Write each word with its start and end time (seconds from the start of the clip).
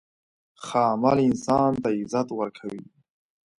ښه 0.65 0.81
عمل 0.91 1.17
انسان 1.29 1.71
ته 1.81 1.89
عزت 1.99 2.27
ورکوي. 2.39 2.83